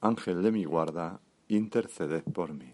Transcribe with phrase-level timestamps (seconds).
[0.00, 2.72] Ángel de mi guarda, interceded por mí.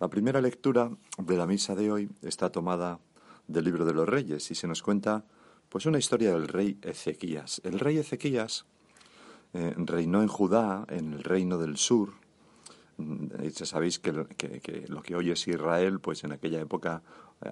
[0.00, 3.00] La primera lectura de la misa de hoy está tomada
[3.46, 5.24] del libro de los reyes y se nos cuenta
[5.68, 7.60] pues una historia del rey Ezequías.
[7.64, 8.66] El rey Ezequías
[9.54, 12.12] eh, reinó en Judá, en el reino del sur.
[12.98, 17.02] Mm, ya sabéis que, lo que hoy es Israel, pues en aquella época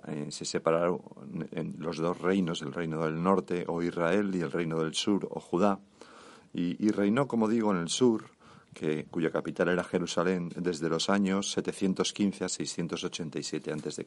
[0.09, 1.00] eh, se separaron
[1.53, 5.27] en los dos reinos, el reino del norte o Israel y el reino del sur
[5.31, 5.81] o Judá
[6.57, 8.31] y, reinó, como digo, en el sur,
[8.73, 14.07] que, cuya capital era Jerusalén, desde los años 715 a 687 a.C.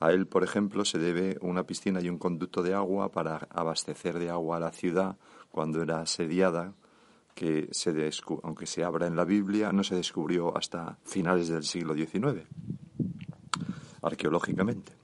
[0.00, 4.18] A él, por ejemplo, se debe una piscina y un conducto de agua para abastecer
[4.18, 5.16] de agua a la ciudad
[5.50, 6.72] cuando era asediada,
[7.34, 8.10] que se
[8.42, 12.46] aunque se abra en la Biblia, no se descubrió hasta finales del siglo XIX,
[14.00, 14.99] arqueológicamente.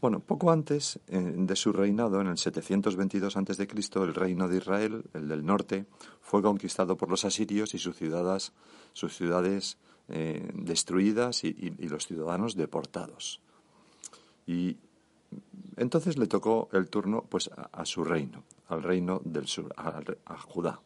[0.00, 5.04] Bueno, poco antes eh, de su reinado, en el 722 a.C., el reino de Israel,
[5.12, 5.86] el del norte,
[6.20, 8.52] fue conquistado por los asirios y sus ciudades,
[8.92, 9.76] sus ciudades
[10.08, 13.40] eh, destruidas y, los ciudadanos deportados.
[14.46, 14.76] Y
[15.76, 20.38] entonces le tocó el turno pues, a, su reino, al reino del sur, a, a
[20.38, 20.80] Judá.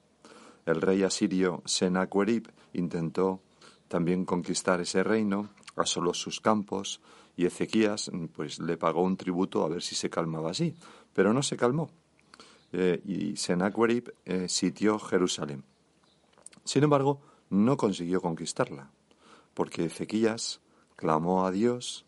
[0.65, 3.43] El rey asirio Sennacherib intentó
[3.89, 7.03] también conquistar ese reino, asoló sus campos,
[7.37, 10.75] y Ezequías pues le pagó un tributo a ver si se calmaba así,
[11.13, 11.91] pero no se calmó.
[12.73, 15.65] Eh, y Sennacherib eh, sitió Jerusalén.
[16.65, 17.21] Sin embargo,
[17.51, 18.91] no consiguió conquistarla,
[19.55, 20.61] porque Ezequías
[20.97, 22.07] clamó a Dios,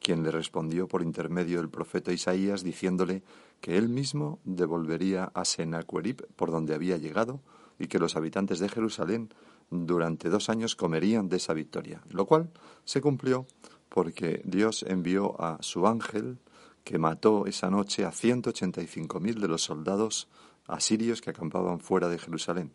[0.00, 3.22] quien le respondió por intermedio del profeta Isaías, diciéndole
[3.60, 7.40] que él mismo devolvería a Sennacherib por donde había llegado
[7.78, 9.30] y que los habitantes de Jerusalén
[9.70, 12.50] durante dos años comerían de esa victoria, lo cual
[12.84, 13.46] se cumplió
[13.88, 16.38] porque Dios envió a su ángel
[16.84, 20.28] que mató esa noche a 185.000 de los soldados
[20.66, 22.70] asirios que acampaban fuera de Jerusalén.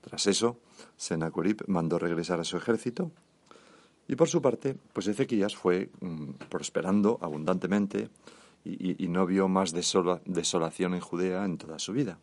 [0.00, 0.58] Tras eso,
[0.96, 3.10] Sennacherib mandó regresar a su ejército
[4.08, 8.08] y por su parte, pues Ezequías fue mm, prosperando abundantemente
[8.64, 12.18] y, no vio más desolación en Judea en toda su vida.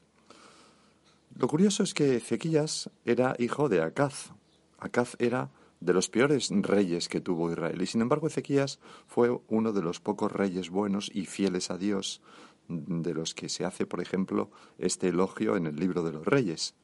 [1.35, 4.31] Lo curioso es que Ezequías era hijo de Acaz.
[4.77, 5.51] Acaz era
[5.83, 7.81] de los peores reyes que tuvo Israel.
[7.81, 12.21] Y sin embargo, Ezequías fue uno de los pocos reyes buenos y fieles a Dios,
[12.67, 16.75] de los que se hace, por ejemplo, este elogio en el libro de los reyes.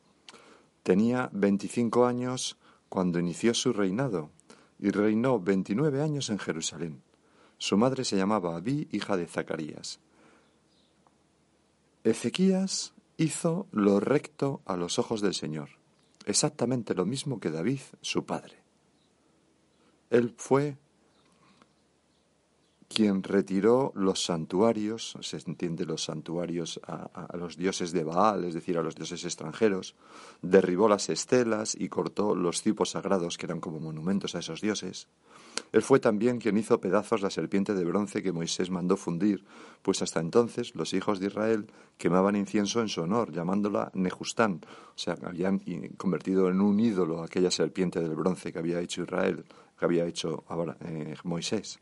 [0.83, 2.57] Tenía 25 años
[2.89, 4.31] cuando inició su reinado
[4.79, 7.01] y reinó 29 años en Jerusalén.
[7.57, 9.99] Su madre se llamaba Abí, hija de Zacarías.
[12.03, 15.69] Ezequías hizo lo recto a los ojos del Señor,
[16.25, 18.58] exactamente lo mismo que David, su padre.
[20.09, 20.77] Él fue
[22.89, 28.79] quien retiró los santuarios, se entiende los santuarios a, los dioses de Baal, es decir,
[28.79, 29.95] a los dioses extranjeros,
[30.41, 35.07] derribó las estelas y cortó los cipos sagrados que eran como monumentos a esos dioses.
[35.71, 39.45] Él fue también quien hizo pedazos la serpiente de bronce que Moisés mandó fundir,
[39.83, 41.67] pues hasta entonces los hijos de Israel
[41.97, 44.61] quemaban incienso en su honor, llamándola Nejustán,
[44.95, 45.59] o sea, habían
[45.97, 49.45] convertido en un ídolo aquella serpiente del bronce que había hecho Israel
[49.79, 50.43] que había hecho
[50.81, 51.79] eh, Moisés.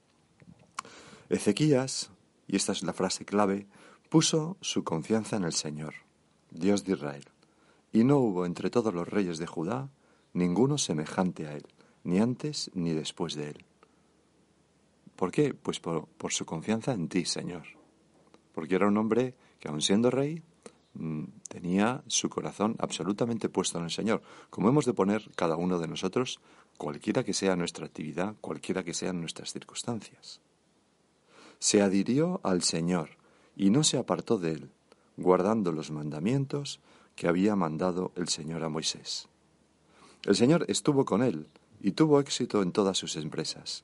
[1.30, 2.12] Ezequías,
[2.46, 3.68] y esta es la frase clave,
[4.10, 5.96] puso su confianza en el Señor,
[6.52, 7.26] Dios de Israel,
[7.92, 9.90] y no hubo entre todos los reyes de Judá
[10.34, 11.66] ninguno semejante a él,
[12.04, 13.66] ni antes ni después de él.
[15.16, 15.56] ¿Por qué?
[15.56, 17.64] Pues por, su confianza en ti, Señor.
[18.54, 20.44] Porque era un hombre que, aun siendo rey,
[21.48, 25.88] tenía su corazón absolutamente puesto en el Señor, como hemos de poner cada uno de
[25.88, 26.40] nosotros
[26.78, 30.42] cualquiera que sea nuestra actividad, cualquiera que sean nuestras circunstancias.
[31.60, 33.12] Se adhirió al Señor
[33.56, 34.70] y no se apartó de él,
[35.18, 36.80] guardando los mandamientos
[37.16, 39.28] que había mandado el Señor a Moisés.
[40.24, 41.48] El Señor estuvo con él
[41.82, 43.84] y tuvo éxito en todas sus empresas.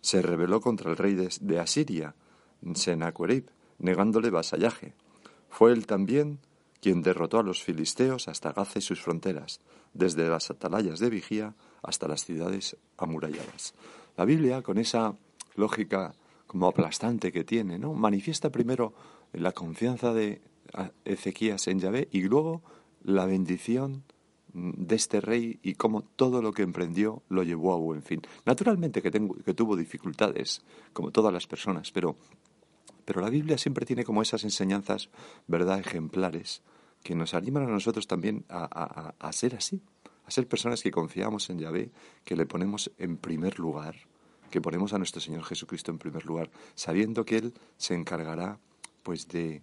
[0.00, 2.14] Se rebeló contra el rey de, Asiria,
[2.74, 3.46] Sennacherib,
[3.78, 4.94] negándole vasallaje.
[5.48, 6.40] Fue él también
[6.82, 9.60] quien derrotó a los filisteos hasta Gaza y sus fronteras,
[9.94, 13.72] desde las atalayas de vigía hasta las ciudades amuralladas.
[14.16, 15.16] La Biblia, con esa
[15.54, 16.12] lógica
[16.48, 17.94] como aplastante que tiene, ¿no?
[17.94, 18.92] Manifiesta primero
[19.32, 20.42] la confianza de
[21.04, 22.62] Ezequías en Yahvé y luego
[23.04, 24.02] la bendición
[24.52, 28.22] de este rey y cómo todo lo que emprendió lo llevó a buen fin.
[28.44, 30.62] Naturalmente que, que tuvo dificultades,
[30.92, 32.16] como todas las personas, pero,
[33.04, 35.10] pero la Biblia siempre tiene como esas enseñanzas,
[35.46, 36.60] ¿verdad?, ejemplares,
[37.02, 39.82] que nos animan a nosotros también a, a ser así,
[40.24, 41.90] a ser personas que confiamos en Yahvé,
[42.24, 43.96] que le ponemos en primer lugar,
[44.50, 48.58] que ponemos a nuestro Señor Jesucristo en primer lugar, sabiendo que Él se encargará
[49.02, 49.62] pues de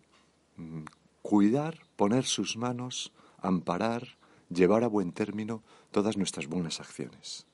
[0.57, 0.83] mm,
[1.21, 4.18] cuidar, poner sus manos, amparar,
[4.50, 7.45] llevar a buen término todas nuestras buenas acciones.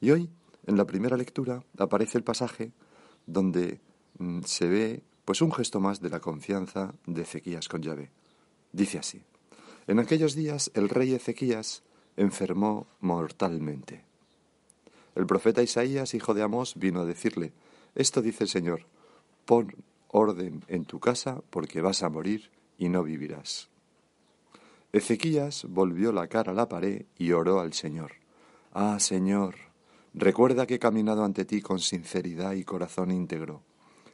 [0.00, 0.28] Y hoy,
[0.66, 2.72] en la primera lectura, aparece el pasaje
[3.26, 3.80] donde
[4.18, 8.10] mm, se ve pues un gesto más de la confianza de Ezequías con Yahvé.
[8.72, 9.22] Dice así:
[9.86, 11.82] En aquellos días el rey Ezequías
[12.16, 14.04] enfermó mortalmente.
[15.14, 17.52] El profeta Isaías, hijo de Amós, vino a decirle:
[17.94, 18.86] Esto dice el Señor:
[19.44, 19.74] Pon
[20.08, 23.68] orden en tu casa porque vas a morir y no vivirás.
[24.92, 28.12] Ezequías volvió la cara a la pared y oró al Señor.
[28.72, 29.54] Ah, Señor,
[30.12, 33.62] recuerda que he caminado ante ti con sinceridad y corazón íntegro,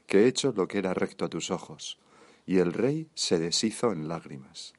[0.06, 1.98] que he hecho lo que era recto a tus ojos.
[2.48, 4.72] Y el rey se deshizo en lágrimas.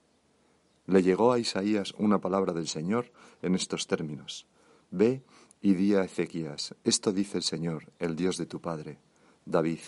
[0.88, 3.12] Le llegó a Isaías una palabra del Señor
[3.44, 4.48] en estos términos.
[4.89, 5.21] Ve
[5.62, 8.98] y di a Ezequías, esto dice el Señor, el Dios de tu Padre,
[9.45, 9.81] David,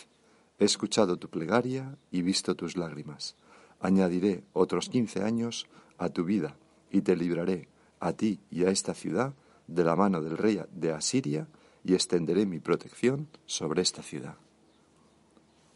[0.59, 3.35] he escuchado tu plegaria y visto tus lágrimas.
[3.79, 5.65] Añadiré otros quince años
[5.97, 6.57] a tu vida
[6.91, 7.67] y te libraré
[7.99, 9.33] a ti y a esta ciudad
[9.65, 11.47] de la mano del rey de Asiria
[11.83, 14.35] y extenderé mi protección sobre esta ciudad.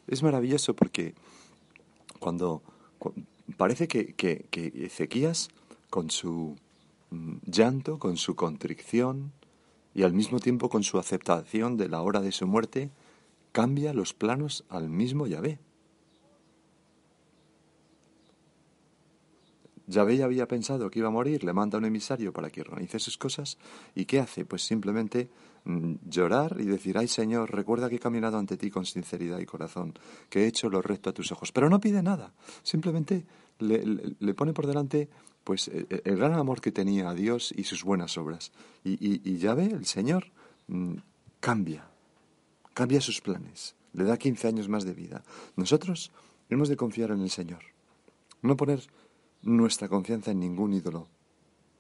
[0.06, 1.16] Es maravilloso porque
[2.19, 2.62] cuando,
[3.57, 5.50] parece que, que, Ezequías,
[5.89, 6.56] con su
[7.12, 9.31] mm, llanto, con su contrición
[9.94, 12.89] y al mismo tiempo con su aceptación de la hora de su muerte,
[13.51, 15.59] cambia los planos al mismo Yahvé.
[19.88, 23.00] Yahvé ya había pensado que iba a morir, le manda un emisario para que organice
[23.00, 23.58] sus cosas,
[23.94, 24.46] ¿y qué hace?
[24.46, 25.30] Pues simplemente
[25.66, 29.46] mm, llorar y decir, ay Señor, recuerda que he caminado ante ti con sinceridad y
[29.46, 29.94] corazón,
[30.30, 32.34] que he hecho lo recto a tus ojos, pero no pide nada,
[32.64, 33.26] simplemente
[33.60, 35.10] le, pone por delante
[35.44, 38.52] pues e, e, el, gran amor que tenía a Dios y sus buenas obras.
[38.84, 40.32] Y, y, y Yahvé, el Señor,
[40.68, 40.96] mm,
[41.40, 41.88] cambia,
[42.74, 45.24] cambia sus planes, le da 15 años más de vida.
[45.56, 46.12] Nosotros
[46.50, 47.64] hemos de confiar en el Señor,
[48.42, 48.82] no poner
[49.45, 51.07] nuestra confianza en ningún ídolo.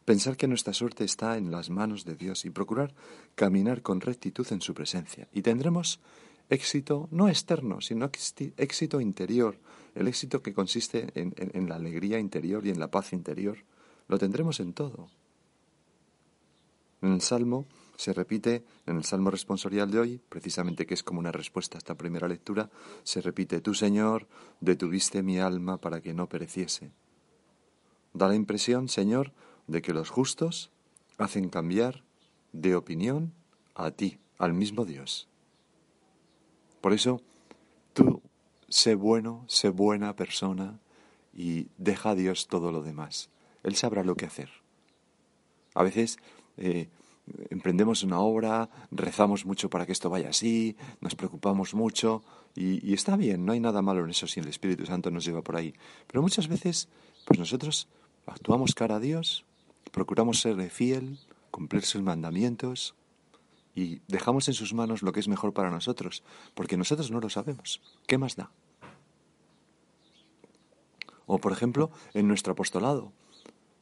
[0.05, 2.93] Pensar que nuestra suerte está en las manos de Dios y procurar
[3.33, 5.27] caminar con rectitud en su presencia.
[5.33, 5.99] Y tendremos
[6.47, 9.57] éxito no externo, sino éxito interior,
[9.95, 13.57] el éxito que consiste en, la alegría interior y en la paz interior.
[14.07, 15.09] Lo tendremos en todo.
[17.01, 17.65] En el Salmo
[17.97, 21.79] se repite, en el Salmo responsorial de hoy, precisamente que es como una respuesta a
[21.79, 22.69] esta primera lectura,
[23.03, 24.27] se repite, Tú, Señor,
[24.59, 26.91] detuviste mi alma para que no pereciese.
[28.15, 29.33] Da la impresión, Señor,
[29.67, 30.71] de que los justos
[31.17, 32.05] hacen cambiar
[32.53, 33.33] de opinión
[33.75, 35.27] a ti, al mismo Dios.
[36.79, 37.21] Por eso,
[37.93, 38.21] tú
[38.69, 40.79] sé bueno, sé buena persona
[41.33, 43.29] y deja a Dios todo lo demás.
[43.63, 44.49] Él sabrá lo que hacer.
[45.73, 46.17] A veces
[46.55, 46.87] eh,
[47.49, 52.23] emprendemos una obra, rezamos mucho para que esto vaya así, nos preocupamos mucho
[52.55, 55.25] y, y, está bien, no hay nada malo en eso si el Espíritu Santo nos
[55.25, 55.73] lleva por ahí.
[56.07, 56.87] Pero muchas veces,
[57.25, 57.89] pues nosotros
[58.25, 59.45] Actuamos cara a Dios,
[59.91, 61.19] procuramos serle fiel,
[61.51, 62.95] cumplir sus mandamientos
[63.75, 67.29] y dejamos en sus manos lo que es mejor para nosotros, porque nosotros no lo
[67.29, 67.81] sabemos.
[68.07, 68.51] ¿Qué más da?
[71.27, 73.11] O, por ejemplo, en nuestro apostolado,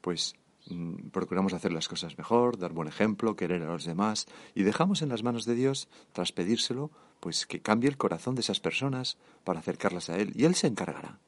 [0.01, 0.35] pues
[0.67, 5.01] mm, procuramos hacer las cosas mejor, dar buen ejemplo, querer a los demás, y dejamos
[5.01, 9.17] en las manos de Dios, tras pedírselo, pues que cambie el corazón de esas personas
[9.43, 11.19] para acercarlas a Él, y Él se encargará.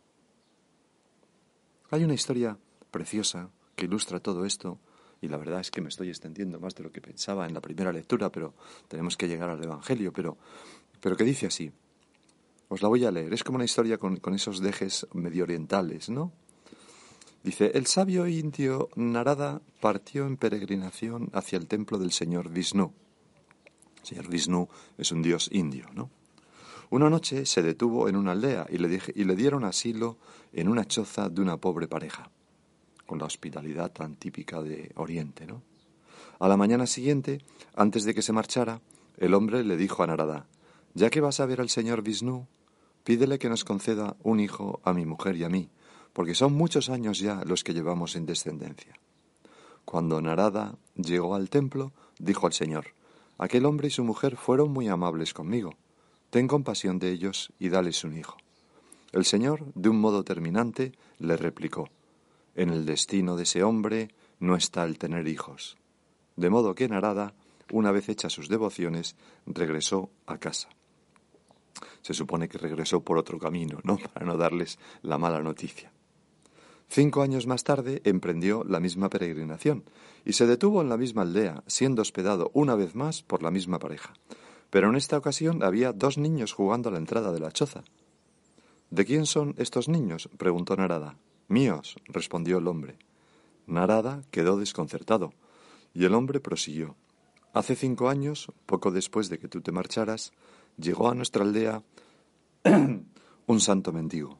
[1.91, 2.57] Hay una historia
[2.95, 4.79] preciosa que ilustra todo esto,
[5.19, 7.59] y la verdad es que me estoy extendiendo más de lo que pensaba en la
[7.59, 8.53] primera lectura, pero
[8.87, 10.37] tenemos que llegar al Evangelio, pero,
[11.01, 11.73] pero que dice así.
[12.69, 16.09] Os la voy a leer, es como una historia con, con esos dejes medio orientales,
[16.09, 16.31] ¿no?
[17.43, 22.93] Dice, el sabio indio Narada partió en peregrinación hacia el templo del señor Vishnu.
[23.99, 26.09] El señor Vishnu es un dios indio, ¿no?
[26.91, 30.17] Una noche se detuvo en una aldea y le, y le dieron asilo
[30.53, 32.31] en una choza de una pobre pareja,
[33.05, 35.61] con la hospitalidad tan típica de Oriente, ¿no?
[36.39, 37.41] A la mañana siguiente,
[37.75, 38.81] antes de que se marchara,
[39.17, 40.47] el hombre le dijo a Narada,
[40.93, 42.47] ya que vas a ver al señor Vishnu,
[43.03, 45.69] pídele que nos conceda un hijo a mi mujer y a mí,
[46.13, 48.93] porque son muchos años ya los que llevamos en descendencia.
[49.85, 52.87] Cuando Narada llegó al templo, dijo al Señor,
[53.37, 55.75] Aquel hombre y su mujer fueron muy amables conmigo.
[56.29, 58.37] Ten compasión de ellos y dales un hijo.
[59.11, 61.89] El Señor, de un modo terminante, le replicó,
[62.55, 64.09] En el destino de ese hombre
[64.39, 65.77] no está el tener hijos.
[66.35, 67.33] De modo que Narada,
[67.71, 70.69] una vez hechas sus devociones, regresó a casa.
[72.01, 73.97] Se supone que regresó por otro camino, ¿no?
[74.13, 75.91] Para no darles la mala noticia.
[76.87, 79.83] Cinco años más tarde emprendió la misma peregrinación
[80.23, 83.79] y se detuvo en la misma aldea, siendo hospedado una vez más por la misma
[83.79, 84.13] pareja.
[84.69, 87.83] Pero en esta ocasión había dos niños jugando a la entrada de la choza.
[88.91, 90.29] ¿De quién son estos niños?
[90.37, 91.17] preguntó Narada.
[91.47, 92.97] Míos, respondió el hombre.
[93.67, 95.33] Narada quedó desconcertado,
[95.93, 96.95] y el hombre prosiguió.
[97.53, 100.33] Hace cinco años, poco después de que tú te marcharas,
[100.77, 101.83] llegó a nuestra aldea
[103.47, 104.39] un santo mendigo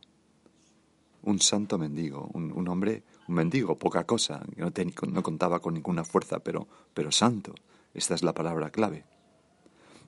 [1.26, 4.72] un santo mendigo, un, hombre, un mendigo, poca cosa, que no,
[5.12, 7.56] no contaba con ninguna fuerza, pero, pero santo.
[7.94, 9.06] Esta es la palabra clave.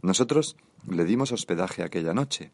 [0.04, 0.56] Nosotros
[0.88, 2.52] le dimos hospedaje aquella noche,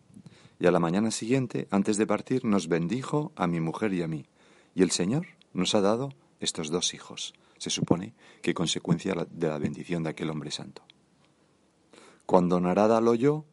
[0.59, 4.07] y a la mañana siguiente, antes de partir, nos bendijo a mi mujer y a
[4.07, 4.25] mí,
[4.75, 9.57] y el Señor nos ha dado estos dos hijos, se supone que consecuencia de la
[9.57, 10.83] bendición de aquel hombre santo.
[12.25, 13.45] Cuando Narada lo oyó,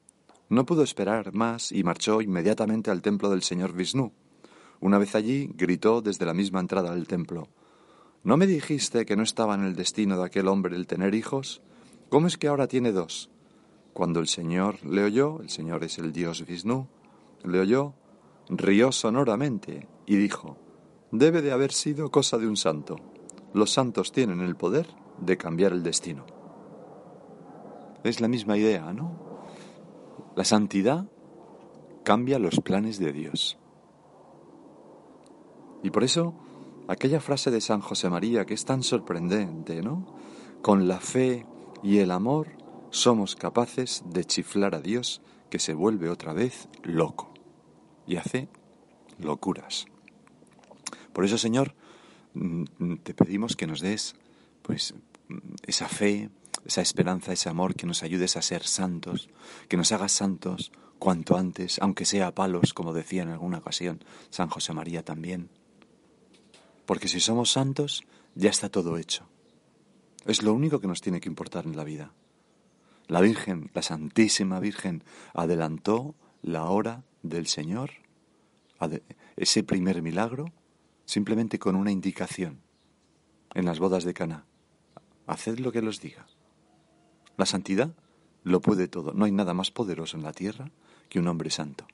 [0.49, 4.13] no pudo esperar más y marchó inmediatamente al templo del señor Vishnu,
[4.81, 7.49] una vez allí, gritó desde la misma entrada del templo
[8.23, 11.63] ¿No me dijiste que no estaba en el destino de aquel hombre el tener hijos?
[12.11, 13.31] ¿Cómo es que ahora tiene dos?
[13.95, 16.87] Cuando el Señor le oyó, el Señor es el Dios Vishnu,
[17.45, 17.95] le oyó,
[18.51, 20.59] rió sonoramente y dijo,
[21.13, 22.97] debe de haber sido cosa de un santo.
[23.53, 24.87] Los santos tienen el poder
[25.19, 26.25] de cambiar el destino.
[28.05, 29.13] Es la misma idea, ¿no?
[30.37, 31.07] La santidad
[32.05, 33.59] cambia los planes de Dios.
[35.83, 36.35] Y por eso,
[36.89, 40.07] aquella frase de San José María que es tan sorprendente, ¿no?
[40.63, 41.47] Con la fe
[41.83, 42.49] y el amor
[42.91, 47.33] somos capaces de chiflar a Dios que se vuelve otra vez loco
[48.07, 48.49] y hace
[49.19, 49.87] locuras.
[51.13, 51.75] Por eso, Señor,
[52.35, 54.15] mm, te pedimos que nos des
[54.63, 54.95] pues
[55.67, 56.31] esa fe,
[56.65, 59.29] esa esperanza, ese amor, que nos ayudes a ser santos,
[59.69, 64.05] que nos hagas santos cuanto antes, aunque sea a palos, como decía en alguna ocasión
[64.31, 65.49] San José María también.
[66.87, 68.03] Porque si somos santos,
[68.35, 69.27] ya está todo hecho.
[70.27, 72.13] Es lo único que nos tiene que importar en la vida.
[73.07, 75.03] La Virgen, la Santísima Virgen,
[75.35, 77.91] adelantó la hora del Señor,
[79.37, 80.53] ese primer milagro,
[81.11, 82.61] simplemente con una indicación
[83.55, 84.45] en las bodas de Cana.
[85.27, 86.25] Haced lo que los diga.
[87.37, 87.91] La santidad
[88.45, 89.13] lo puede todo.
[89.13, 90.71] No hay nada más poderoso en la tierra
[91.09, 91.85] que un hombre santo.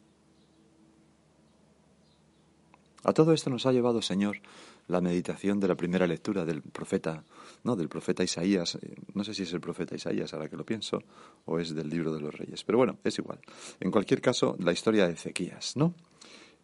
[3.04, 4.42] A todo esto nos ha llevado, Señor,
[4.86, 7.24] la meditación de la primera lectura del profeta,
[7.64, 10.66] no, del profeta Isaías, eh, no sé si es el profeta Isaías ahora que lo
[10.66, 11.02] pienso,
[11.46, 13.40] o es del libro de los reyes, pero bueno, es igual.
[13.80, 15.94] En cualquier caso, la historia de Ezequías, ¿no?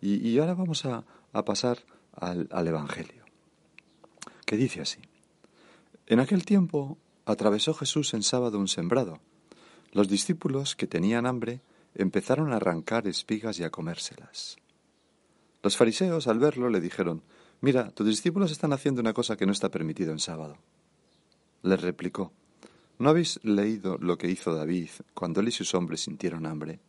[0.03, 1.05] Y, ahora vamos a,
[1.45, 1.79] pasar
[2.13, 3.25] al, al Evangelio,
[4.45, 5.01] que dice así.
[6.07, 9.21] En aquel tiempo atravesó Jesús en sábado un sembrado.
[9.93, 11.61] Los discípulos que tenían hambre
[11.95, 14.57] empezaron a arrancar espigas y a comérselas.
[15.63, 17.23] Los fariseos, al verlo, le dijeron,
[17.63, 20.59] Mira, tus discípulos están haciendo una cosa que no está permitido en sábado.
[21.63, 22.33] Les replicó,
[22.99, 26.81] ¿no habéis leído lo que hizo David cuando él y sus hombres sintieron hambre?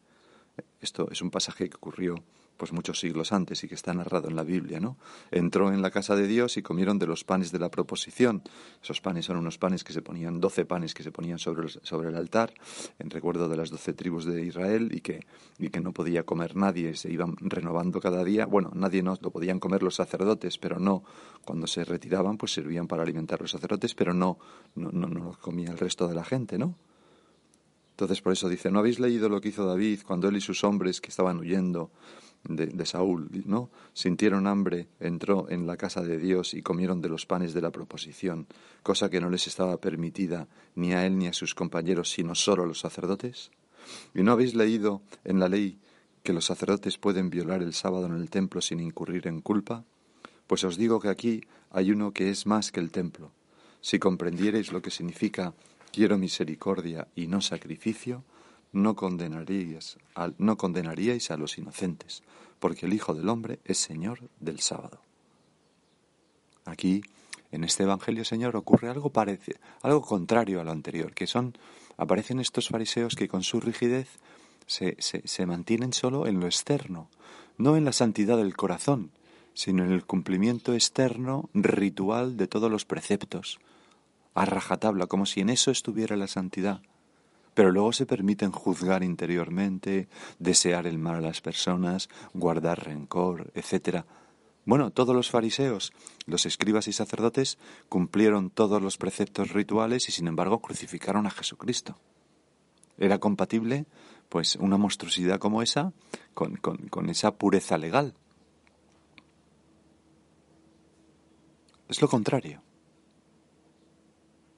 [0.81, 2.15] Esto es un pasaje que ocurrió
[2.57, 4.97] pues muchos siglos antes y que está narrado en la Biblia, ¿no?
[5.31, 8.43] Entró en la casa de Dios y comieron de los panes de la proposición.
[8.81, 11.67] Esos panes son unos panes que se ponían, doce panes que se ponían sobre
[12.07, 12.53] el, altar,
[12.99, 15.25] en recuerdo de las doce tribus de Israel y que,
[15.57, 18.45] y que no podía comer nadie, se iban renovando cada día.
[18.45, 21.03] Bueno, nadie no, lo podían comer los sacerdotes, pero no,
[21.45, 24.37] cuando se retiraban, pues servían para alimentar a los sacerdotes, pero no,
[24.75, 26.75] no, no, no los comía el resto de la gente, ¿no?
[27.93, 30.63] Entonces por eso dice, ¿no habéis leído lo que hizo David cuando él y sus
[30.63, 31.91] hombres que estaban huyendo
[32.43, 33.69] de, Saúl, ¿no?
[33.93, 37.71] Sintieron hambre, entró en la casa de Dios y comieron de los panes de la
[37.71, 38.47] proposición,
[38.83, 42.63] cosa que no les estaba permitida ni a él ni a sus compañeros, sino solo
[42.63, 43.51] a los sacerdotes.
[44.13, 45.79] ¿Y no habéis leído en la ley
[46.23, 49.85] que los sacerdotes pueden violar el sábado en el templo sin incurrir en culpa?
[50.47, 53.31] Pues os digo que aquí hay uno que es más que el templo.
[53.81, 55.53] Si comprendierais lo que significa
[55.91, 58.23] quiero misericordia y no sacrificio,
[58.73, 59.97] no condenaríais,
[60.37, 62.23] no condenaríais a los inocentes,
[62.59, 64.99] porque el Hijo del Hombre es Señor del sábado.
[66.65, 67.01] Aquí,
[67.51, 71.55] en este Evangelio, Señor, ocurre algo parecido, algo contrario a lo anterior, que son,
[71.97, 74.07] aparecen estos fariseos que con su rigidez
[74.65, 77.09] se, se, se mantienen solo en lo externo,
[77.57, 79.11] no en la santidad del corazón,
[79.53, 83.59] sino en el cumplimiento externo, ritual de todos los preceptos,
[84.33, 86.81] a rajatabla, como si en eso estuviera la santidad.
[87.53, 90.07] Pero luego se permiten juzgar interiormente,
[90.39, 94.05] desear el mal a las personas, guardar rencor, etc.
[94.65, 95.93] Bueno, todos los fariseos,
[96.25, 97.57] los escribas y sacerdotes
[97.89, 101.97] cumplieron todos los preceptos rituales y sin embargo crucificaron a Jesucristo.
[102.97, 103.85] ¿Era compatible,
[104.29, 105.93] pues, una monstruosidad como esa
[106.33, 108.13] con, con, con esa pureza legal?
[111.89, 112.61] Es lo contrario.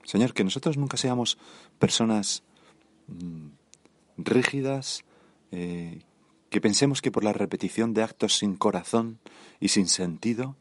[0.03, 1.37] Señor, que nosotros nunca seamos
[1.79, 2.43] personas
[4.17, 5.03] rígidas,
[5.51, 6.01] eh,
[6.49, 9.19] que pensemos que por la repetición de actos sin corazón
[9.59, 10.55] y sin sentido,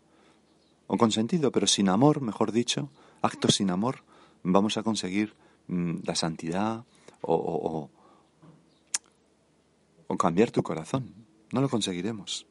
[0.86, 2.90] o con sentido, pero sin amor, mejor dicho,
[3.22, 4.04] actos sin amor,
[4.42, 5.34] vamos a conseguir
[5.68, 6.84] mm, la santidad
[7.22, 7.90] o,
[10.06, 11.14] o cambiar tu corazón.
[11.52, 12.46] No lo conseguiremos.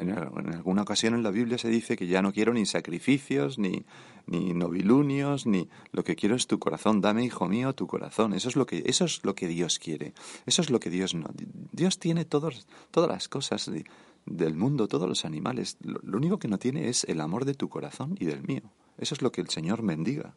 [0.00, 3.84] En, alguna ocasión en la Biblia se dice que ya no quiero ni sacrificios, ni,
[4.26, 7.00] ni novilunios, ni lo que quiero es tu corazón.
[7.00, 8.32] Dame, hijo mío, tu corazón.
[8.32, 10.14] Eso es lo que, eso es lo que Dios quiere.
[10.46, 11.30] Eso es lo que Dios no.
[11.70, 13.70] Dios tiene todos, todas las cosas
[14.26, 15.76] del mundo, todos los animales.
[15.80, 18.72] Lo, lo único que no tiene es el amor de tu corazón y del mío.
[18.98, 20.34] Eso es lo que el Señor mendiga.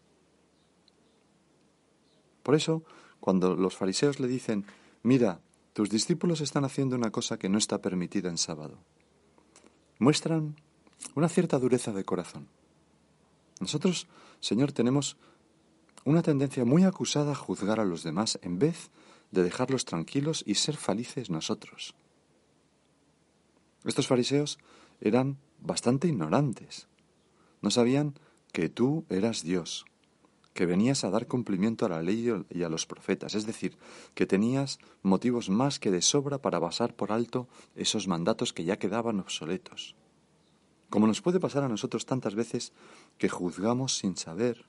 [2.43, 2.83] Por eso,
[3.19, 4.67] cuando los fariseos le dicen,
[5.01, 5.39] mira,
[5.73, 8.77] tus discípulos están haciendo una cosa que no está permitida en sábado
[9.99, 10.55] muestran
[11.15, 12.47] una cierta dureza de corazón.
[13.59, 14.07] Nosotros,
[14.39, 15.17] Señor, tenemos
[16.03, 18.89] una tendencia muy acusada a juzgar a los demás en vez
[19.31, 21.95] de dejarlos tranquilos y ser felices nosotros.
[23.83, 24.57] Estos fariseos
[25.01, 26.87] eran bastante ignorantes.
[27.61, 28.13] No sabían
[28.51, 29.85] que tú eras Dios,
[30.55, 33.77] que venías a dar cumplimiento a la ley y a los profetas, es decir,
[34.15, 38.79] que tenías motivos más que de sobra para pasar por alto esos mandatos que ya
[38.79, 39.95] quedaban obsoletos.
[40.89, 42.71] Como nos puede pasar a nosotros tantas veces
[43.17, 44.63] que juzgamos sin saber,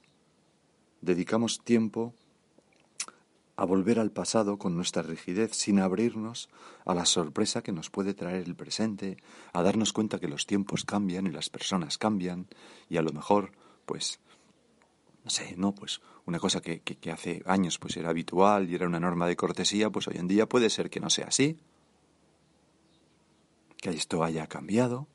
[1.03, 2.14] dedicamos tiempo
[3.55, 6.49] a volver al pasado con nuestra rigidez sin abrirnos
[6.85, 9.18] a la sorpresa que nos puede traer el presente,
[9.53, 12.49] a darnos cuenta que los tiempos cambian y las personas cambian
[12.88, 13.53] y a lo mejor,
[13.87, 14.18] pues,
[15.26, 18.86] no sé, no, pues una cosa que, que, hace años pues era habitual y era
[18.86, 21.58] una norma de cortesía, pues hoy en día puede ser que no sea así,
[23.78, 25.08] que esto haya cambiado.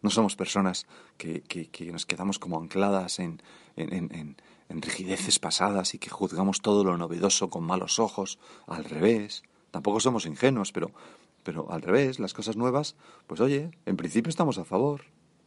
[0.00, 0.86] No somos personas
[1.18, 3.42] que, que nos quedamos como ancladas en,
[3.74, 4.36] en,
[4.68, 9.42] rigideces pasadas y que juzgamos todo lo novedoso con malos ojos, al revés.
[9.72, 10.92] Tampoco somos ingenuos, pero,
[11.42, 12.94] pero al revés, las cosas nuevas,
[13.26, 15.06] pues oye, en principio estamos a favor,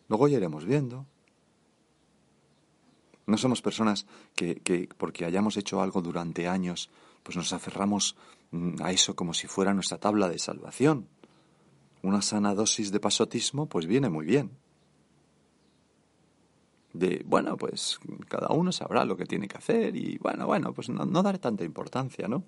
[0.09, 1.05] luego ya iremos viendo.
[3.27, 6.89] No somos personas que, que, porque hayamos hecho algo durante años,
[7.23, 8.15] pues nos aferramos
[8.51, 11.07] mm, a eso como si fuera nuestra tabla de salvación.
[12.03, 14.51] Una sana dosis de pasotismo, pues viene muy bien.
[16.93, 20.89] De, bueno, pues cada uno sabrá lo que tiene que hacer y bueno, bueno, pues
[20.89, 22.43] no, no daré tanta importancia, ¿no?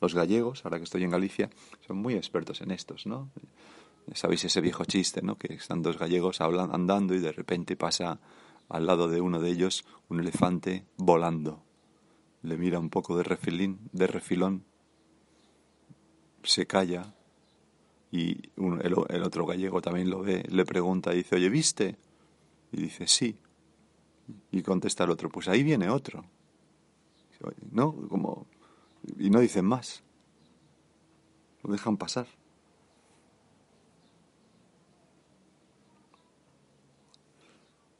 [0.00, 1.48] Los gallegos, ahora que estoy en Galicia,
[1.86, 3.30] son muy expertos en estos, ¿no?
[4.14, 5.36] Sabéis ese viejo chiste, ¿no?
[5.36, 8.20] Que están dos gallegos hablan, andando y de repente pasa
[8.72, 11.62] al lado de uno de ellos un elefante volando.
[12.42, 14.64] Le mira un poco de refilín, de refilón,
[16.42, 17.14] se calla
[18.10, 21.96] y el, otro gallego también lo ve, le pregunta, dice, oye, ¿viste?
[22.72, 23.36] Y dice, sí.
[24.50, 26.24] Y contesta el otro, pues ahí viene otro.
[27.70, 27.94] ¿No?
[28.08, 28.46] Como...
[29.18, 30.02] Y no dicen más.
[31.62, 32.26] Lo dejan pasar.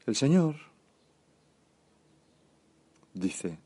[0.04, 0.56] El Señor
[3.14, 3.58] dice,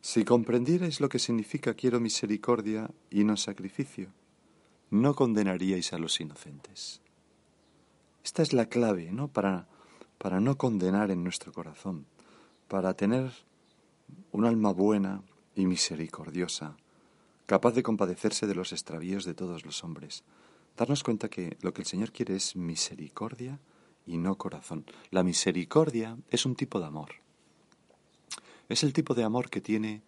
[0.00, 4.08] si comprendierais lo que significa quiero misericordia y no sacrificio,
[4.90, 7.02] no condenaríais a los inocentes.
[8.24, 9.28] Esta es la clave, ¿no?
[9.28, 9.66] Para,
[10.16, 12.06] para no condenar en nuestro corazón,
[12.68, 13.30] para tener
[14.30, 15.22] un alma buena
[15.54, 16.76] y misericordiosa,
[17.44, 20.24] capaz de compadecerse de los extravíos de todos los hombres.
[20.76, 23.60] Darnos cuenta que lo que el Señor quiere es misericordia
[24.06, 24.84] y no corazón.
[25.10, 27.10] La misericordia es un tipo de amor.
[28.68, 30.02] Es el tipo de amor que tiene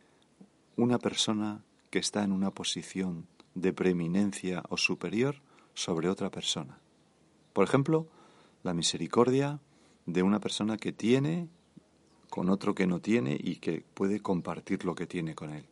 [0.76, 5.37] una persona que está en una posición de preeminencia o superior
[5.74, 6.78] sobre otra persona.
[7.52, 8.07] Por ejemplo,
[8.62, 9.61] la misericordia
[10.07, 11.48] de una persona que tiene
[12.30, 15.64] con otro que no tiene y que puede compartir lo que tiene con él.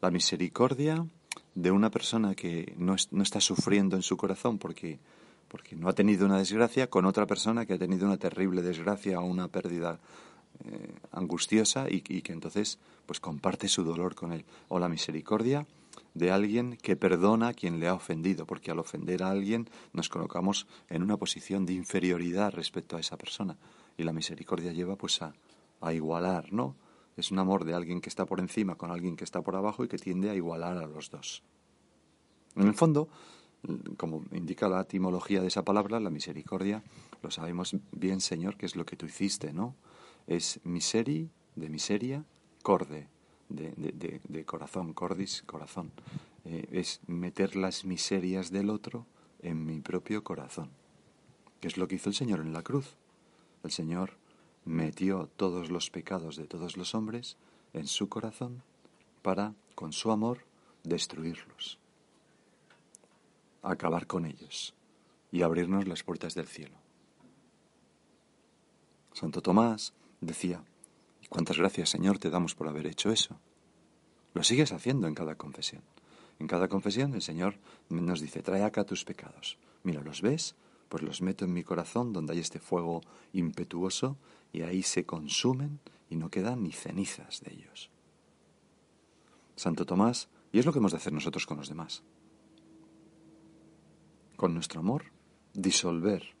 [0.00, 1.06] La misericordia
[1.54, 4.98] de una persona que no, está sufriendo en su corazón porque,
[5.56, 9.20] porque no ha tenido una desgracia con otra persona que ha tenido una terrible desgracia
[9.20, 9.98] o una pérdida
[10.66, 14.44] eh, angustiosa y, que entonces pues comparte su dolor con él.
[14.68, 15.66] O la misericordia
[16.12, 20.10] de alguien que perdona a quien le ha ofendido, porque al ofender a alguien nos
[20.10, 23.56] colocamos en una posición de inferioridad respecto a esa persona.
[23.96, 25.32] Y la misericordia lleva pues a
[25.90, 26.76] igualar, ¿no?
[27.16, 29.84] Es un amor de alguien que está por encima con alguien que está por abajo
[29.84, 31.42] y que tiende a igualar a los dos.
[32.56, 33.08] En el fondo,
[33.96, 36.82] como indica la etimología de esa palabra, la misericordia,
[37.22, 39.74] lo sabemos bien, Señor, que es lo que tú hiciste, ¿no?
[40.26, 42.24] Es miseri, de miseria,
[42.62, 43.08] corde,
[43.48, 45.92] de, de, corazón, cordis, corazón.
[46.44, 49.06] Eh, es meter las miserias del otro
[49.42, 50.70] en mi propio corazón.
[51.60, 52.96] Que es lo que hizo el Señor en la cruz.
[53.64, 54.16] El Señor
[54.64, 57.36] metió todos los pecados de todos los hombres
[57.72, 58.62] en su corazón
[59.22, 60.44] para, con su amor,
[60.82, 61.78] destruirlos,
[63.72, 64.74] acabar con ellos
[65.32, 66.76] y abrirnos las puertas del cielo.
[69.12, 70.62] Santo Tomás decía,
[71.28, 73.40] cuántas gracias, Señor, te damos por haber hecho eso.
[74.34, 75.82] Lo sigues haciendo en cada confesión.
[76.38, 77.56] En cada confesión el Señor
[77.88, 79.58] nos dice, trae acá tus pecados.
[79.82, 80.54] Mira, ¿los ves?
[80.88, 83.00] Pues los meto en mi corazón donde hay este fuego
[83.32, 84.18] impetuoso
[84.52, 87.90] y ahí se consumen y no quedan ni cenizas de ellos.
[89.56, 92.02] Santo Tomás, y es lo que hemos de hacer nosotros con los demás.
[94.36, 95.04] Con nuestro amor,
[95.54, 96.36] disolver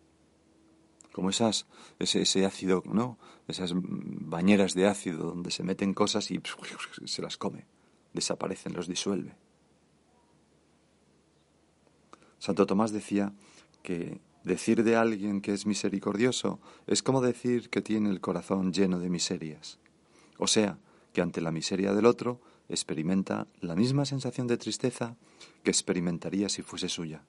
[1.16, 1.66] como esas,
[1.98, 3.18] ese, ese, ácido, ¿no?
[3.48, 6.42] Esas bañeras de ácido donde se meten cosas y
[7.06, 7.64] se las come,
[8.12, 9.34] desaparecen, los disuelve.
[12.38, 13.32] Santo Tomás decía
[13.82, 18.98] que decir de alguien que es misericordioso es como decir que tiene el corazón lleno
[18.98, 19.78] de miserias.
[20.36, 20.78] O sea,
[21.14, 25.16] que ante la miseria del otro experimenta la misma sensación de tristeza
[25.64, 27.24] que experimentaría si fuese suya,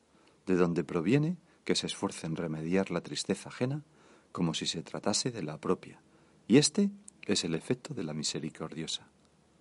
[0.47, 3.83] de donde proviene que se esfuerce en remediar la tristeza ajena
[4.31, 6.01] como si se tratase de la propia.
[6.47, 6.89] Y este
[7.25, 9.07] es el efecto de la misericordiosa,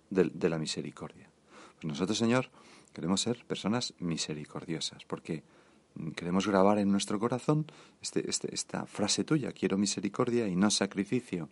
[0.09, 1.29] de, la misericordia.
[1.75, 2.49] Pues nosotros, Señor,
[2.93, 5.43] queremos ser personas misericordiosas, porque
[6.15, 7.65] queremos grabar en nuestro corazón
[8.01, 11.49] este, este, esta frase tuya, quiero misericordia y no sacrificio.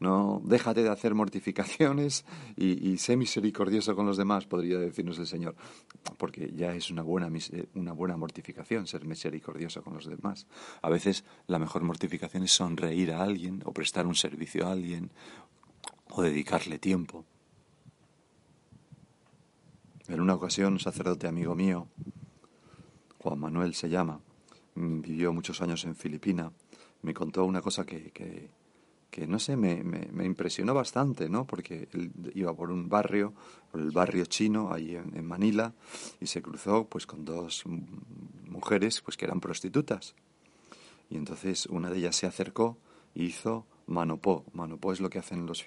[0.00, 2.24] No, déjate de hacer mortificaciones
[2.56, 5.56] y, sé misericordioso con los demás, podría decirnos el Señor,
[6.18, 7.28] porque ya es una buena,
[7.74, 10.46] una buena mortificación ser misericordioso con los demás.
[10.82, 15.10] A veces la mejor mortificación es sonreír a alguien o prestar un servicio a alguien
[16.10, 17.24] o dedicarle tiempo.
[20.06, 21.88] En una ocasión, un sacerdote amigo mío,
[23.18, 24.20] Juan Manuel se llama,
[24.76, 26.52] mm, vivió muchos años en Filipina,
[27.02, 28.48] me contó una cosa que, que
[29.10, 31.46] que no sé, me, me, impresionó bastante, ¿no?
[31.46, 33.32] Porque él iba por un barrio,
[33.70, 35.72] por el barrio chino, ahí en, Manila,
[36.20, 37.64] y se cruzó pues con dos
[38.46, 40.14] mujeres pues que eran prostitutas.
[41.10, 42.76] Y entonces una de ellas se acercó
[43.14, 44.44] y hizo manopó.
[44.52, 45.64] Manopó es lo que hacen los,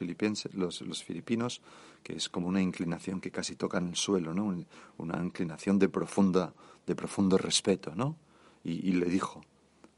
[0.53, 1.61] los, los filipinos,
[2.03, 4.55] que es como una inclinación que casi toca en el suelo, ¿no?
[4.97, 6.53] Una inclinación de, profunda,
[6.85, 8.17] de profundo respeto, ¿no?
[8.63, 9.41] Y, y le dijo,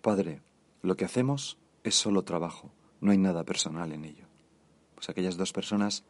[0.02, 0.42] Padre,
[0.82, 2.72] lo que hacemos es solo trabajo
[3.04, 4.26] no hay nada personal en ello.
[4.96, 6.06] Pues aquellas dos personas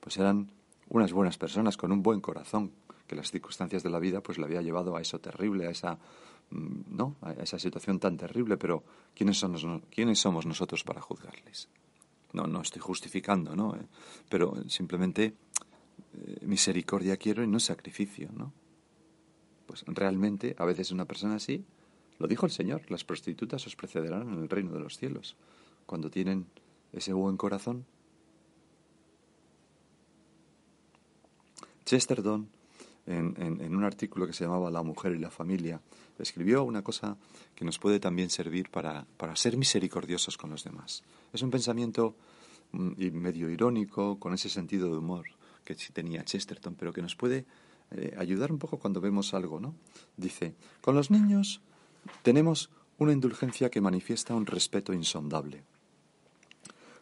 [0.00, 0.52] pues eran
[0.88, 2.70] unas buenas personas con un buen corazón,
[3.08, 5.98] que las circunstancias de la vida pues le había llevado a eso terrible, a esa
[6.50, 8.84] mm, no, a esa situación tan terrible, pero
[9.16, 11.68] ¿quiénes, son ¿quiénes somos nosotros para juzgarles?
[12.32, 13.74] No, no estoy justificando, ¿no?
[13.74, 13.86] Eh,
[14.28, 15.34] pero simplemente
[16.14, 18.52] eh, misericordia quiero y no sacrificio, ¿no?
[19.66, 21.64] Pues realmente a veces una persona así,
[22.18, 25.36] lo dijo el Señor, las prostitutas os precederán en el reino de los cielos
[25.88, 26.46] cuando tienen
[26.92, 27.86] ese buen corazón.
[31.86, 32.46] Chesterton,
[33.06, 35.80] en, un artículo que se llamaba La mujer y la familia,
[36.18, 37.16] escribió una cosa
[37.54, 41.02] que nos puede también servir para, para ser misericordiosos con los demás.
[41.32, 42.14] Es un pensamiento
[42.72, 45.24] mm, medio irónico, con ese sentido de humor
[45.64, 47.46] que tenía Chesterton, pero que nos puede
[47.92, 49.74] eh, ayudar un poco cuando vemos algo, ¿no?
[50.18, 51.62] Dice, con los niños
[52.22, 55.64] tenemos una indulgencia que manifiesta un respeto insondable.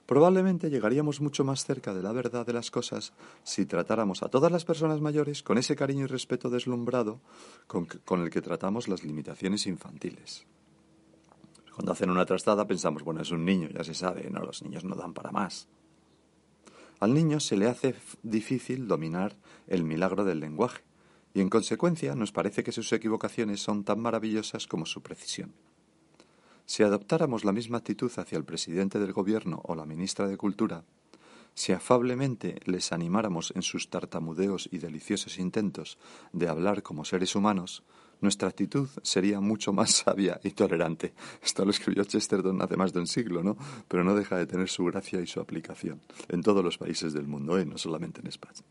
[0.07, 4.53] Probablemente llegaríamos mucho más cerca de la verdad de las cosas si tratáramos a todas
[4.53, 7.21] las personas mayores con ese cariño y respeto deslumbrado
[7.67, 7.89] con,
[8.23, 10.47] el que tratamos las limitaciones infantiles.
[11.75, 14.85] Cuando hacen una trastada pensamos, bueno, es un niño, ya se sabe, no, los niños
[14.85, 15.69] no dan para más.
[17.01, 20.83] Al niño se le hace difícil dominar el milagro del lenguaje
[21.35, 25.53] y en consecuencia nos parece que sus equivocaciones son tan maravillosas como su precisión.
[26.67, 30.85] Si adoptáramos la misma actitud hacia el presidente del gobierno o la ministra de Cultura,
[31.55, 35.97] si afablemente les animáramos en sus tartamudeos y deliciosos intentos
[36.33, 37.83] de hablar como seres humanos,
[38.21, 41.15] nuestra actitud sería mucho más sabia y tolerante.
[41.43, 43.57] Esto lo escribió Chesterton hace más de un siglo, ¿no?
[43.89, 47.27] Pero no deja de tener su gracia y su aplicación en todos los países del
[47.27, 47.65] mundo, ¿eh?
[47.65, 48.63] no solamente en España.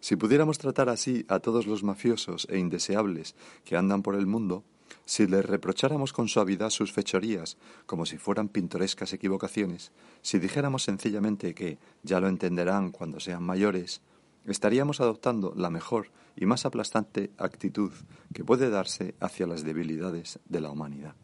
[0.00, 4.64] Si pudiéramos tratar así a todos los mafiosos e indeseables que andan por el mundo,
[5.04, 11.54] si les reprocháramos con suavidad sus fechorías, como si fueran pintorescas equivocaciones, si dijéramos sencillamente
[11.54, 14.00] que ya lo entenderán cuando sean mayores,
[14.44, 17.92] estaríamos adoptando la mejor y más aplastante actitud
[18.32, 21.14] que puede darse hacia las debilidades de la humanidad.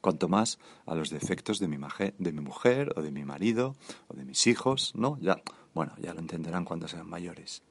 [0.00, 1.76] Cuanto más a los defectos de mi,
[2.18, 3.74] de mi mujer o de mi marido
[4.06, 5.18] o de mis hijos, ¿no?
[5.20, 5.42] Ya,
[5.74, 7.62] bueno, ya lo entenderán cuando sean mayores.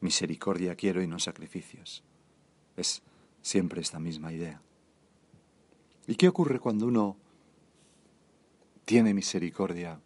[0.00, 2.04] Misericordia quiero y no sacrificios.
[2.76, 3.02] Es
[3.42, 4.62] siempre esta misma idea.
[6.06, 7.16] ¿Y qué ocurre cuando uno
[8.84, 10.00] tiene misericordia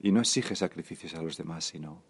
[0.00, 2.02] y no exige sacrificios a los demás, sino,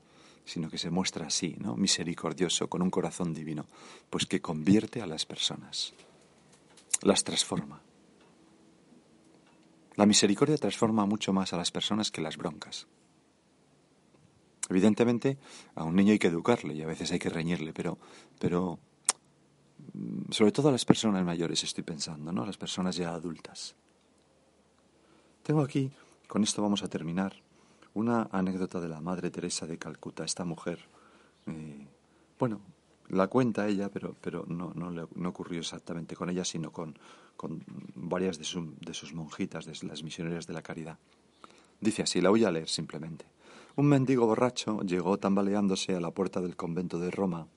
[0.45, 1.77] sino que se muestra así, ¿no?
[1.77, 3.67] misericordioso, con un corazón divino?
[4.09, 5.93] Pues que convierte a las personas,
[7.03, 7.83] las transforma.
[9.97, 12.87] La misericordia transforma mucho más a las personas que las broncas.
[14.71, 15.37] Evidentemente,
[15.75, 17.99] a un niño hay que educarle y a veces hay que reñirle, pero,
[18.39, 18.79] pero
[20.31, 22.47] sobre todo a las personas mayores estoy pensando, ¿no?
[22.47, 23.75] Las personas ya adultas.
[25.43, 25.91] Tengo aquí,
[26.29, 27.35] con esto vamos a terminar,
[27.95, 30.79] una anécdota de la Madre Teresa de Calcuta, esta mujer.
[31.47, 31.87] Eh,
[32.39, 32.61] bueno,
[33.09, 36.97] la cuenta ella, pero, pero no, no, no, ocurrió exactamente con ella, sino con,
[37.37, 37.63] con
[37.95, 38.47] varias de,
[38.81, 40.99] de sus monjitas, de las misioneras de la caridad.
[41.81, 43.27] Dice así, la voy a leer simplemente.
[43.75, 47.49] Un mendigo borracho llegó tambaleándose a la puerta del convento de Roma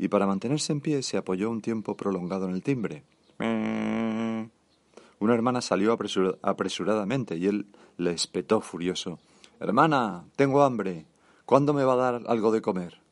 [0.00, 3.04] y para mantenerse en pie se apoyó un tiempo prolongado en el timbre.
[3.38, 7.66] Una hermana salió apresuradamente y él
[7.98, 9.18] le espetó furioso.
[9.60, 11.04] Hermana, tengo hambre.
[11.44, 13.02] ¿Cuándo me va a dar algo de comer?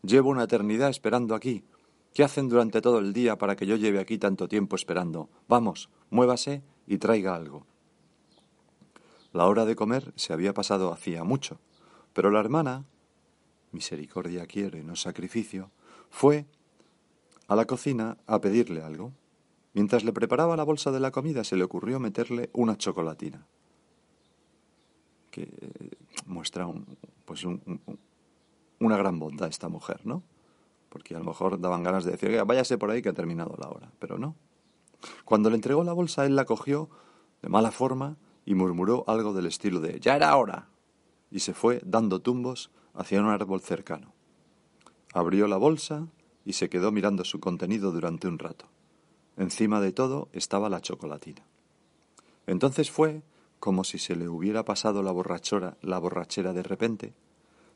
[0.00, 1.64] Llevo una eternidad esperando aquí.
[2.14, 5.28] ¿Qué hacen durante todo el día para que yo lleve aquí tanto tiempo esperando?
[5.48, 7.66] Vamos, muévase y traiga algo.
[9.34, 11.60] La hora de comer se había pasado hacía mucho,
[12.14, 12.86] pero la hermana,
[13.70, 15.70] misericordia quiere, no sacrificio,
[16.10, 16.46] fue
[17.46, 19.12] a la cocina a pedirle algo.
[19.74, 23.46] Mientras le preparaba la bolsa de la comida se le ocurrió meterle una chocolatina,
[25.30, 25.48] que
[26.26, 26.68] muestra
[27.24, 30.22] pues una gran bondad esta mujer, ¿no?
[30.88, 33.68] Porque a lo mejor daban ganas de decir, váyase por ahí que ha terminado la
[33.68, 34.34] hora, pero no.
[35.24, 36.88] Cuando le entregó la bolsa, él la cogió
[37.42, 40.68] de mala forma y murmuró algo del estilo de ya era hora
[41.30, 44.14] y se fue dando tumbos hacia un árbol cercano.
[45.12, 46.06] Abrió la bolsa
[46.44, 48.66] y se quedó mirando su contenido durante un rato.
[49.36, 51.42] Encima de todo estaba la chocolatina.
[52.46, 53.22] Entonces fue
[53.60, 57.14] como si se le hubiera pasado la borrachera, la borrachera de repente.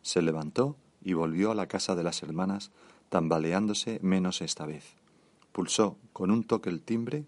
[0.03, 2.71] Se levantó y volvió a la casa de las hermanas,
[3.09, 4.97] tambaleándose menos esta vez.
[5.53, 7.27] Pulsó con un toque el timbre,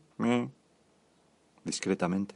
[1.65, 2.35] discretamente.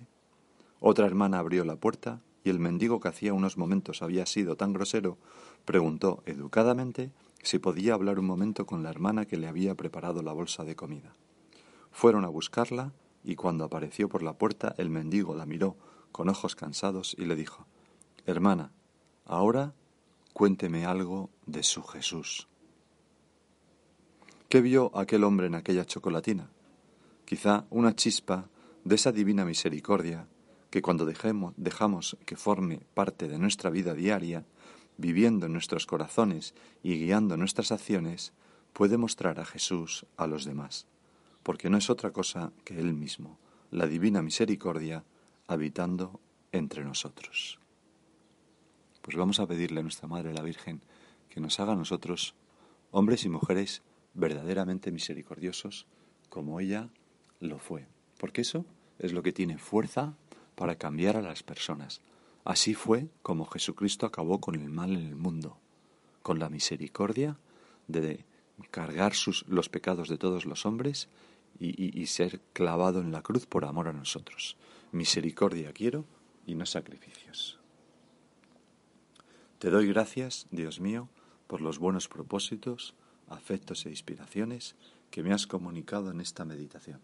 [0.81, 4.73] Otra hermana abrió la puerta y el mendigo que hacía unos momentos había sido tan
[4.73, 5.19] grosero
[5.65, 7.11] preguntó educadamente
[7.43, 10.77] si podía hablar un momento con la hermana que le había preparado la bolsa de
[10.77, 11.15] comida.
[11.91, 12.93] Fueron a buscarla
[13.25, 15.77] y cuando apareció por la puerta el mendigo la miró
[16.13, 17.67] con ojos cansados y le dijo
[18.27, 18.73] Hermana,
[19.25, 19.75] ahora
[20.33, 22.49] cuénteme algo de su Jesús.
[24.49, 26.51] ¿Qué vio aquel hombre en aquella chocolatina?
[27.25, 28.49] Quizá una chispa
[28.85, 30.27] de esa divina misericordia
[30.71, 34.47] que cuando dejemos, dejamos que forme parte de nuestra vida diaria,
[34.99, 38.35] viviendo en nuestros corazones y guiando nuestras acciones,
[38.75, 40.87] puede mostrar a Jesús a los demás,
[41.43, 43.39] porque no es otra cosa que Él mismo,
[43.71, 45.05] la divina misericordia,
[45.47, 46.21] habitando
[46.53, 47.59] entre nosotros.
[49.01, 50.83] Pues vamos a pedirle a nuestra Madre la Virgen
[51.31, 52.35] que nos haga a nosotros,
[52.91, 53.83] hombres y mujeres,
[54.15, 55.87] verdaderamente misericordiosos,
[56.29, 56.91] como ella
[57.41, 57.87] lo fue,
[58.19, 58.67] porque eso
[58.99, 60.17] es lo que tiene fuerza
[60.57, 62.01] para cambiar a las personas,
[62.49, 65.59] Así fue como Jesucristo acabó con el mal en el mundo,
[66.23, 67.37] con la misericordia
[67.89, 68.25] de
[68.71, 69.13] cargar
[69.49, 71.11] los pecados de todos los hombres
[71.61, 74.57] y ser clavado en la cruz por amor a nosotros.
[74.93, 76.07] Misericordia quiero
[76.47, 77.59] y no sacrificios.
[79.59, 81.11] Te doy gracias, Dios mío,
[81.49, 82.95] por los buenos propósitos,
[83.29, 84.75] afectos e inspiraciones
[85.11, 87.03] que me has comunicado en esta meditación.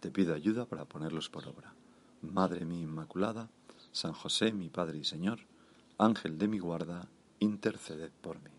[0.00, 1.72] Te pido ayuda para ponerlos por obra.
[2.20, 3.48] Madre mía Inmaculada,
[3.92, 5.40] San José, mi Padre y Señor,
[5.98, 8.50] Ángel de mi guarda, interceded por mí.